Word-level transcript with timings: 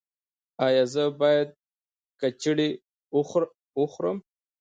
ایا 0.65 0.83
زه 0.93 1.03
باید 1.19 1.49
کیچړي 2.19 2.69
وخورم؟ 3.79 4.17